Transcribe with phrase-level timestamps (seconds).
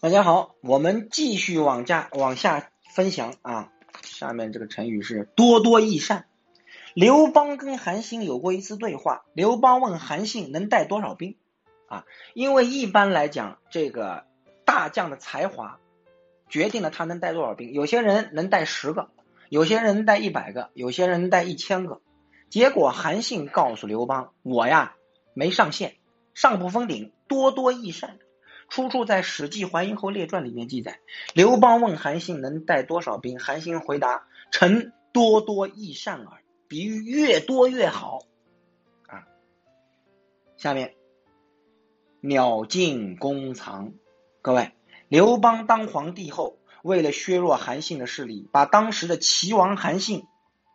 [0.00, 3.72] 大家好，我们继续往下往下分享啊。
[4.00, 6.26] 下面这个成语是多多益善。
[6.94, 11.36] 刘邦跟韩信有过一次对话，刘邦问韩信能带多少兵
[11.88, 12.04] 啊？
[12.32, 14.24] 因为一般来讲，这个
[14.64, 15.80] 大将的才华
[16.48, 17.72] 决定了他能带多少兵。
[17.72, 19.10] 有些人能带十个，
[19.48, 22.00] 有些人带一百个，有些人带一千个。
[22.50, 24.94] 结果韩信告诉刘邦：“我呀
[25.34, 25.96] 没上限，
[26.34, 28.20] 上不封顶，多多益善。”
[28.68, 31.00] 出处在《史记·淮阴侯列传》里面记载，
[31.34, 38.20] 刘邦问韩信能带多少兵，韩信回答：“臣多多益善耳。”比喻越多越好
[39.06, 39.24] 啊。
[40.58, 40.94] 下面，
[42.20, 43.94] 鸟尽弓藏。
[44.42, 44.72] 各位，
[45.08, 50.26] 刘邦当皇帝后，为了削弱韩信的势力，把当时的齐王韩信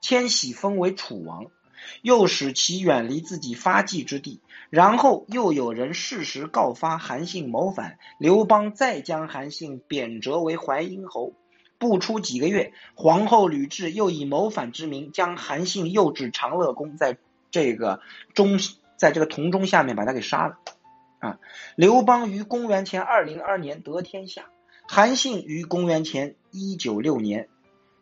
[0.00, 1.46] 迁徙封为楚王。
[2.02, 4.40] 又使其远离自己发迹之地，
[4.70, 11.32] 然后又有人适时告发韩信谋反，刘邦再将韩信贬谪为淮阴侯。
[11.78, 17.18] 不出几个月，皇后吕雉又以谋反之名将韩信诱至长乐宫，在
[17.50, 18.00] 这个
[18.34, 18.58] 钟，
[18.96, 20.58] 在这个铜钟下面把他给杀了。
[21.18, 21.38] 啊，
[21.76, 24.46] 刘邦于公元前二零二年得天下，
[24.88, 27.48] 韩信于公元前一九六年。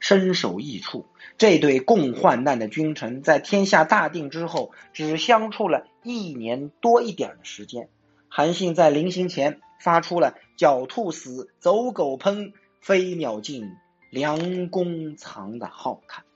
[0.07, 1.07] 身首异处，
[1.39, 7.89] 这对共患难的君臣在天下大定之后，只相处了一年多一点的时间。
[8.29, 12.53] 韩信在临行前发出了“狡兔死，走狗烹，
[12.83, 13.77] 飞鸟尽，
[14.11, 16.27] 良弓藏”的号叹。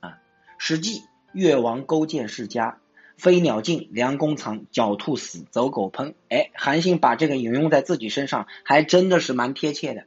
[0.00, 0.08] 啊，
[0.58, 0.98] 《史记·
[1.32, 2.72] 越王勾践世家》
[3.16, 10.06] ：“飞鸟尽，良弓藏；狡兔死，走狗烹。”哎，韩信把这个引用在自己身上，还真的是蛮贴切的。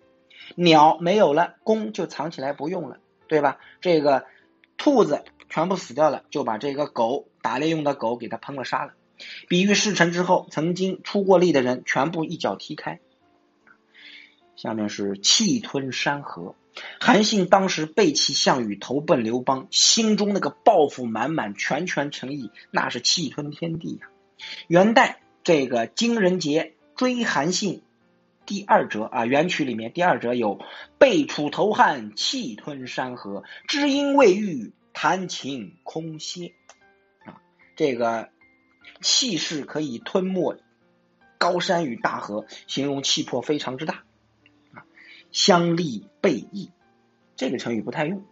[0.55, 3.57] 鸟没有了，弓就藏起来不用了，对吧？
[3.81, 4.25] 这个
[4.77, 8.93] 兔子全部死掉了，就把这个狗打猎用的狗给它烹了杀了。
[9.47, 12.99] 比喻事成之后，曾经出过力的人全部一脚踢开。
[14.55, 16.55] 下面是气吞山河。
[16.99, 24.07] 韩信当时背弃项羽，投奔刘邦，心中那个抱负满满，拳拳诚意，那是气吞天地呀。
[24.67, 27.83] 元代这个金人杰追韩信。
[28.45, 30.59] 第二折啊，元曲里面第二折有
[30.97, 36.53] 背楚投汉，气吞山河，知音未遇，弹琴空歇
[37.25, 37.41] 啊。
[37.75, 38.29] 这个
[39.01, 40.57] 气势可以吞没
[41.37, 44.03] 高山与大河，形容气魄非常之大
[44.73, 44.83] 啊。
[45.31, 46.71] 相立背义
[47.35, 48.23] 这个成语不太用。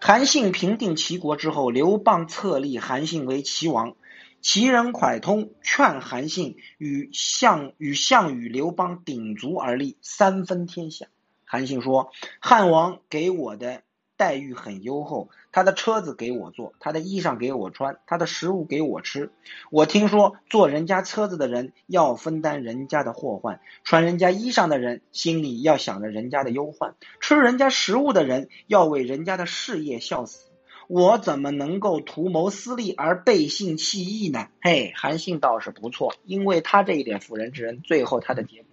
[0.00, 3.96] 韩信平定齐国之后，刘邦册立韩信为齐王。
[4.44, 11.06] 齐人蒯通劝韩信与项与项羽、刘邦鼎足而立，三分天下。
[11.46, 13.80] 韩信说：“汉王给我的
[14.18, 19.32] 待遇很优厚，他的车子给我坐，他的衣裳给我穿，他的食物给我吃。
[19.70, 30.48] 我听说坐人家车子的人要分担人家的祸患，穿人家衣裳的人心里要想着人家的忧患，吃人家食物的人要为人家的事业效死。”
[30.88, 34.48] 我怎么能够图谋私利而背信弃义呢？
[34.60, 38.68] 嘿，韩信倒是不错，因为他这一点妇人之仁，最后他的结果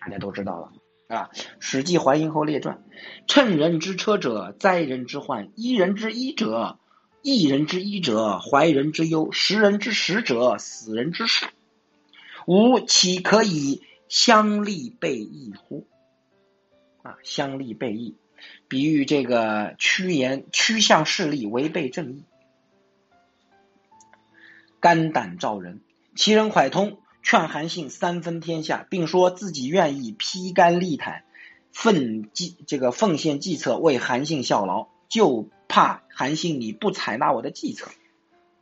[0.00, 0.72] 大家都知道了
[1.06, 1.30] 啊。
[1.60, 2.82] 《史记·淮阴侯列传》：
[3.32, 6.78] 乘人之车者，灾人之患；依人之医者，
[7.22, 11.46] 益人之医者，怀人之忧；食人之食者，死人之事。
[12.46, 15.86] 吾岂可以相利背义乎？
[17.02, 18.16] 啊，相利背义。
[18.68, 22.24] 比喻这个趋炎趋向势力，违背正义。
[24.80, 25.80] 肝胆照人，
[26.16, 31.24] 齐人蒯通劝韩信三分天下，并说自己愿意披肝沥胆，
[31.72, 37.90] 奉计这个奉献计策为韩信效劳，就怕韩信你不采纳我的计策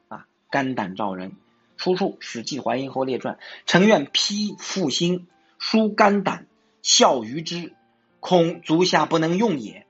[0.09, 0.27] 啊！
[0.51, 1.33] 肝胆照人，
[1.77, 3.35] 出处《史记·淮阴侯列传》。
[3.65, 5.27] 臣愿披腹心，
[5.59, 6.47] 疏肝胆，
[6.83, 7.73] 效于之。
[8.21, 9.87] 恐足下不能用也。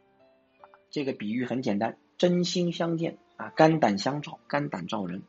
[0.91, 5.23] 这个比喻很简单，真心相见啊，肝胆相照，肝胆照人。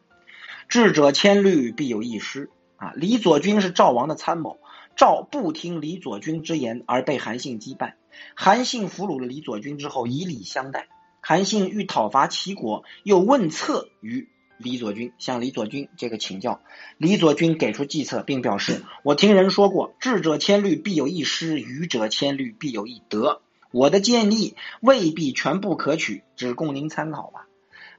[0.69, 2.93] 智者千虑，必有一失啊。
[2.95, 4.59] 李左军是赵王的参谋，
[4.95, 7.97] 赵不听李左军之言，而被韩信击败。
[8.35, 10.87] 韩信俘虏了李左军之后，以礼相待。
[11.19, 14.29] 韩信欲讨伐齐国，又问策于。
[14.61, 16.61] 李左军向李左军这个请教，
[16.97, 23.41] 李左军给出计策，并表示：“我听人说过，智者千虑必有一失，愚者千虑必有一得。
[23.71, 27.47] 我的建议未必全部可取，只供您参考吧。”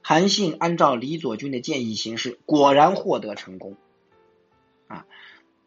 [0.04, 3.76] 韩信按照李左军的建议行事，果然获得成功。
[4.88, 5.06] 啊，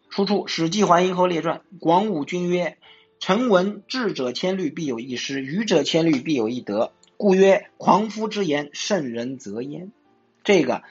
[0.10, 2.78] 出处《史记·淮阴侯列传》：广武君曰
[3.20, 9.94] ：“臣闻智者千虑必有一失，愚者千虑必有一得，故曰：狂夫之言，圣人则焉。”
[10.46, 10.84] 这个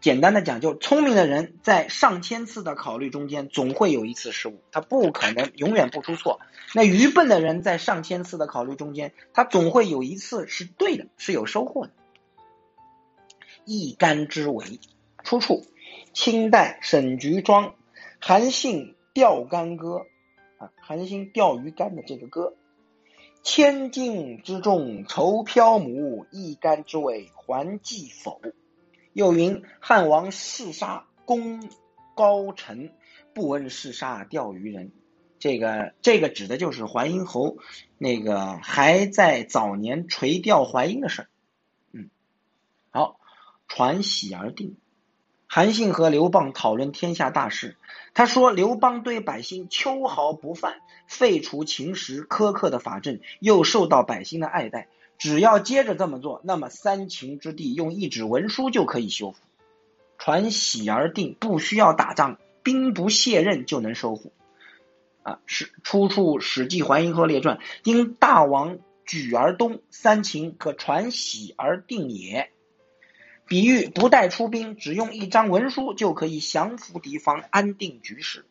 [0.00, 6.40] 简单的讲，就聪明的人在上千次的考虑中间，总会有一次失误，他不可能永远不出错。
[6.72, 11.92] 那愚笨的人在上千次的考虑中间，他总会有一次是对的，是有收获的。
[13.64, 14.78] 一竿之尾，
[15.24, 15.66] 出处
[16.12, 17.70] 清代沈菊庄
[18.20, 20.06] 《韩信钓竿歌》
[20.64, 22.54] 啊，韩信钓鱼竿的这个歌。
[23.42, 28.40] 千斤之重，愁漂母；一竿之尾，还计否？
[29.18, 31.68] 又云：汉王嗜杀功
[32.14, 32.92] 高臣，
[33.34, 34.92] 不闻嗜杀钓鱼人。
[35.40, 37.56] 这个这个指的就是淮阴侯
[37.96, 41.28] 那个还在早年垂钓淮阴的事儿。
[41.90, 42.10] 嗯，
[42.90, 43.18] 好，
[43.66, 44.76] 传喜而定。
[45.48, 47.76] 韩信和刘邦讨论天下大事，
[48.14, 50.76] 他说刘邦对百姓秋毫不犯，
[51.08, 54.86] 废除秦时苛刻的法政，又受到百姓的爱戴。
[55.18, 59.38] 只要接着这么做，那么三秦之地用一纸文书就可以修复，
[60.16, 64.32] 传喜而定，不需要打仗，兵不卸任就能收复。
[65.24, 72.50] 啊，是出处《史记·淮阴侯列传》，因大王举而东，三秦可传喜而定也。
[73.46, 78.46] 比喻不带出兵，只用一张文书就可以降服敌方，安定局势。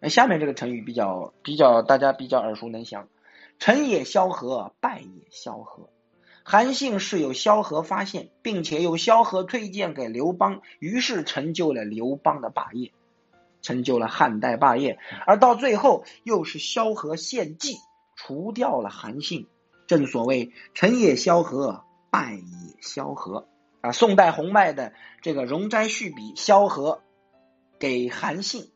[0.00, 3.08] 那下面这个成语比较比较大家比较耳熟能详。
[3.62, 5.88] 成也萧何，败也萧何。
[6.42, 12.90] 韩信是有萧何发现，并且由萧何推荐给刘邦，于是成就了刘邦的霸业，
[13.60, 14.98] 成就了汉代霸业。
[15.28, 17.76] 而到最后，又是萧何献计，
[18.16, 19.46] 除掉了韩信。
[19.86, 23.46] 正所谓成也萧何，败也萧何。
[23.80, 27.00] 啊，宋代洪迈的这个《容斋序笔》，萧何
[27.78, 28.72] 给韩信，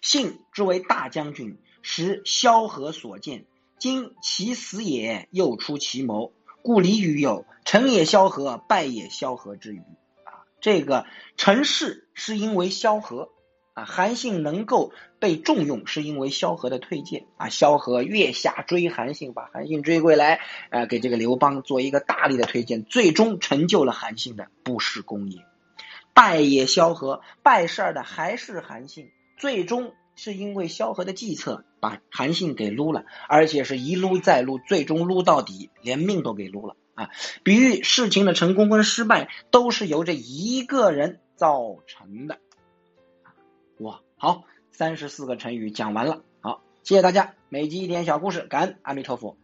[0.00, 1.58] 信之为大将军。
[1.88, 3.44] 时萧何所见，
[3.78, 9.82] 今其死也，又出其谋，故俚语有“成也萧何，败也萧何”之语。
[10.24, 11.06] 啊，这个
[11.36, 13.30] 成事是因为萧何
[13.72, 14.90] 啊，韩信能够
[15.20, 17.50] 被重用，是因为萧何的推荐啊。
[17.50, 20.40] 萧何月下追韩信，把韩信追归来，
[20.70, 25.38] 啊，给这个刘邦做一个大力的推荐，最终成就了韩信的不世功业。
[26.12, 29.94] 败也萧何，败事儿的还是韩信，最终。
[30.16, 37.10] 是因为萧何的计策把韩信给撸了，而且是一撸再撸，最终撸到底，连命都给撸了啊！
[37.44, 42.38] 比喻事情的成功跟失败都是由这一个人造成的。
[43.78, 49.36] 哇，好，三十四个成语讲完了，好，谢谢大家，每集一点小故事，感恩阿弥陀佛。